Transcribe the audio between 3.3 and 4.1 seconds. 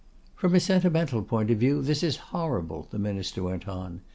went on.